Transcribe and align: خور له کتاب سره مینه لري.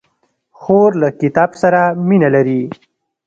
خور 0.59 0.89
له 1.01 1.07
کتاب 1.21 1.51
سره 1.61 1.81
مینه 2.07 2.29
لري. 2.35 2.61